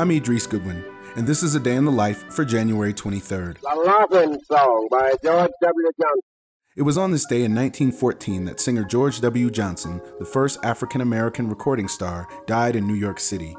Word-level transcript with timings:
I'm 0.00 0.12
Idris 0.12 0.46
Goodwin, 0.46 0.84
and 1.16 1.26
this 1.26 1.42
is 1.42 1.56
a 1.56 1.60
day 1.60 1.74
in 1.74 1.84
the 1.84 1.90
life 1.90 2.22
for 2.32 2.44
January 2.44 2.94
23rd. 2.94 3.58
The 3.60 3.82
Laughing 3.84 4.38
Song 4.44 4.86
by 4.88 5.14
George 5.24 5.50
W. 5.60 5.90
Johnson. 6.00 6.20
It 6.76 6.82
was 6.82 6.96
on 6.96 7.10
this 7.10 7.26
day 7.26 7.42
in 7.42 7.52
1914 7.52 8.44
that 8.44 8.60
singer 8.60 8.84
George 8.84 9.20
W. 9.20 9.50
Johnson, 9.50 10.00
the 10.20 10.24
first 10.24 10.60
African 10.62 11.00
American 11.00 11.48
recording 11.48 11.88
star, 11.88 12.28
died 12.46 12.76
in 12.76 12.86
New 12.86 12.94
York 12.94 13.18
City. 13.18 13.56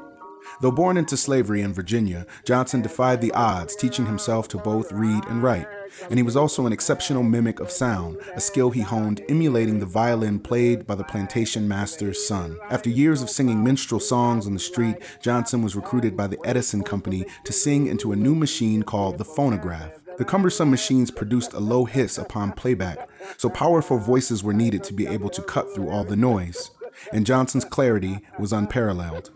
Though 0.60 0.70
born 0.70 0.98
into 0.98 1.16
slavery 1.16 1.62
in 1.62 1.72
Virginia, 1.72 2.26
Johnson 2.44 2.82
defied 2.82 3.22
the 3.22 3.32
odds, 3.32 3.74
teaching 3.74 4.04
himself 4.04 4.46
to 4.48 4.58
both 4.58 4.92
read 4.92 5.24
and 5.24 5.42
write. 5.42 5.66
And 6.10 6.18
he 6.18 6.22
was 6.22 6.36
also 6.36 6.66
an 6.66 6.72
exceptional 6.72 7.22
mimic 7.22 7.60
of 7.60 7.70
sound, 7.70 8.18
a 8.34 8.40
skill 8.40 8.70
he 8.70 8.82
honed 8.82 9.22
emulating 9.28 9.80
the 9.80 9.86
violin 9.86 10.38
played 10.38 10.86
by 10.86 10.94
the 10.94 11.04
plantation 11.04 11.66
master's 11.66 12.26
son. 12.26 12.58
After 12.70 12.90
years 12.90 13.22
of 13.22 13.30
singing 13.30 13.64
minstrel 13.64 14.00
songs 14.00 14.46
on 14.46 14.52
the 14.52 14.60
street, 14.60 14.96
Johnson 15.22 15.62
was 15.62 15.76
recruited 15.76 16.16
by 16.16 16.26
the 16.26 16.38
Edison 16.44 16.82
Company 16.82 17.24
to 17.44 17.52
sing 17.52 17.86
into 17.86 18.12
a 18.12 18.16
new 18.16 18.34
machine 18.34 18.82
called 18.82 19.16
the 19.16 19.24
phonograph. 19.24 19.92
The 20.18 20.26
cumbersome 20.26 20.70
machines 20.70 21.10
produced 21.10 21.54
a 21.54 21.60
low 21.60 21.86
hiss 21.86 22.18
upon 22.18 22.52
playback, 22.52 23.08
so 23.38 23.48
powerful 23.48 23.96
voices 23.96 24.44
were 24.44 24.52
needed 24.52 24.84
to 24.84 24.92
be 24.92 25.06
able 25.06 25.30
to 25.30 25.40
cut 25.40 25.74
through 25.74 25.88
all 25.88 26.04
the 26.04 26.16
noise. 26.16 26.70
And 27.12 27.24
Johnson's 27.24 27.64
clarity 27.64 28.18
was 28.38 28.52
unparalleled. 28.52 29.30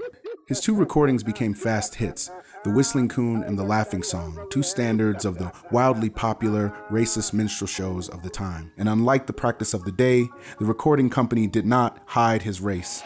His 0.47 0.61
two 0.61 0.75
recordings 0.75 1.23
became 1.23 1.55
fast 1.55 1.95
hits 1.95 2.31
The 2.65 2.71
Whistling 2.71 3.09
Coon 3.09 3.43
and 3.43 3.59
The 3.59 3.65
Laughing 3.65 4.03
Song, 4.03 4.47
two 4.51 4.63
standards 4.63 5.25
of 5.25 5.39
the 5.39 5.51
wildly 5.73 6.11
popular 6.11 6.69
racist 6.91 7.33
minstrel 7.33 7.67
shows 7.67 8.11
of 8.11 8.23
the 8.23 8.29
time. 8.29 8.71
And 8.77 8.87
unlike 8.87 9.27
the 9.27 9.33
practice 9.33 9.73
of 9.73 9.85
the 9.85 9.93
day, 9.93 10.29
the 10.59 10.67
recording 10.67 11.09
company 11.09 11.47
did 11.47 11.65
not 11.65 11.99
hide 12.05 12.43
his 12.43 12.61
race. 12.61 13.03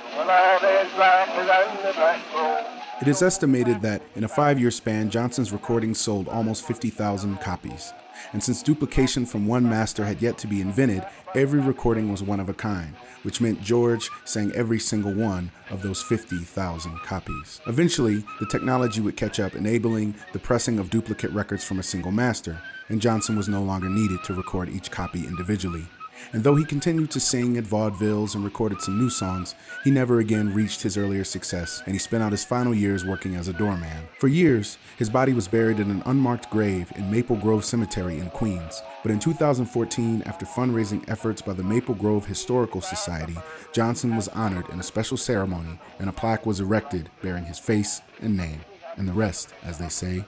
It 3.00 3.06
is 3.06 3.22
estimated 3.22 3.82
that 3.82 4.02
in 4.16 4.24
a 4.24 4.28
five 4.28 4.58
year 4.58 4.72
span, 4.72 5.08
Johnson's 5.08 5.52
recordings 5.52 6.00
sold 6.00 6.26
almost 6.26 6.66
50,000 6.66 7.40
copies. 7.40 7.92
And 8.32 8.42
since 8.42 8.62
duplication 8.62 9.26
from 9.26 9.46
one 9.46 9.68
master 9.68 10.04
had 10.04 10.22
yet 10.22 10.38
to 10.38 10.46
be 10.46 10.60
invented, 10.60 11.04
every 11.34 11.60
recording 11.60 12.10
was 12.10 12.22
one 12.22 12.40
of 12.40 12.48
a 12.48 12.54
kind, 12.54 12.94
which 13.22 13.40
meant 13.40 13.62
George 13.62 14.10
sang 14.24 14.52
every 14.52 14.78
single 14.78 15.12
one 15.12 15.50
of 15.70 15.82
those 15.82 16.02
50,000 16.02 16.98
copies. 17.00 17.60
Eventually, 17.66 18.24
the 18.40 18.46
technology 18.46 19.00
would 19.00 19.16
catch 19.16 19.40
up, 19.40 19.54
enabling 19.54 20.14
the 20.32 20.38
pressing 20.38 20.78
of 20.78 20.90
duplicate 20.90 21.30
records 21.32 21.64
from 21.64 21.78
a 21.78 21.82
single 21.82 22.12
master, 22.12 22.60
and 22.88 23.00
Johnson 23.00 23.36
was 23.36 23.48
no 23.48 23.62
longer 23.62 23.88
needed 23.88 24.22
to 24.24 24.34
record 24.34 24.68
each 24.68 24.90
copy 24.90 25.26
individually. 25.26 25.86
And 26.32 26.44
though 26.44 26.56
he 26.56 26.64
continued 26.64 27.10
to 27.12 27.20
sing 27.20 27.56
at 27.56 27.64
vaudevilles 27.64 28.34
and 28.34 28.44
recorded 28.44 28.80
some 28.80 28.98
new 28.98 29.10
songs, 29.10 29.54
he 29.84 29.90
never 29.90 30.18
again 30.18 30.52
reached 30.52 30.82
his 30.82 30.96
earlier 30.96 31.24
success, 31.24 31.82
and 31.86 31.94
he 31.94 31.98
spent 31.98 32.22
out 32.22 32.32
his 32.32 32.44
final 32.44 32.74
years 32.74 33.04
working 33.04 33.34
as 33.34 33.48
a 33.48 33.52
doorman. 33.52 34.08
For 34.18 34.28
years, 34.28 34.78
his 34.96 35.10
body 35.10 35.32
was 35.32 35.48
buried 35.48 35.80
in 35.80 35.90
an 35.90 36.02
unmarked 36.06 36.50
grave 36.50 36.92
in 36.96 37.10
Maple 37.10 37.36
Grove 37.36 37.64
Cemetery 37.64 38.18
in 38.18 38.30
Queens. 38.30 38.82
But 39.02 39.12
in 39.12 39.18
2014, 39.18 40.22
after 40.26 40.44
fundraising 40.44 41.08
efforts 41.08 41.40
by 41.40 41.52
the 41.52 41.62
Maple 41.62 41.94
Grove 41.94 42.26
Historical 42.26 42.80
Society, 42.80 43.36
Johnson 43.72 44.16
was 44.16 44.28
honored 44.28 44.68
in 44.70 44.80
a 44.80 44.82
special 44.82 45.16
ceremony, 45.16 45.78
and 45.98 46.08
a 46.08 46.12
plaque 46.12 46.46
was 46.46 46.60
erected 46.60 47.10
bearing 47.22 47.44
his 47.44 47.58
face 47.58 48.00
and 48.20 48.36
name. 48.36 48.60
And 48.96 49.08
the 49.08 49.12
rest, 49.12 49.54
as 49.62 49.78
they 49.78 49.88
say, 49.88 50.24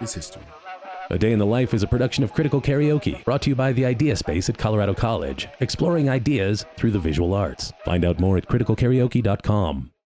is 0.00 0.14
history. 0.14 0.42
A 1.10 1.18
Day 1.18 1.32
in 1.32 1.38
the 1.38 1.46
Life 1.46 1.74
is 1.74 1.82
a 1.82 1.86
production 1.86 2.24
of 2.24 2.32
Critical 2.32 2.62
Karaoke, 2.62 3.22
brought 3.24 3.42
to 3.42 3.50
you 3.50 3.56
by 3.56 3.72
the 3.72 3.84
Idea 3.84 4.16
Space 4.16 4.48
at 4.48 4.56
Colorado 4.56 4.94
College, 4.94 5.48
exploring 5.60 6.08
ideas 6.08 6.64
through 6.76 6.92
the 6.92 6.98
visual 6.98 7.34
arts. 7.34 7.72
Find 7.84 8.04
out 8.04 8.20
more 8.20 8.38
at 8.38 8.48
criticalkaraoke.com. 8.48 9.93